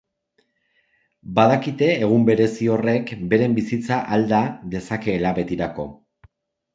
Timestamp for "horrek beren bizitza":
2.75-3.99